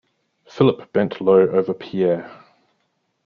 [0.47, 2.31] Philip bent low over Pierre.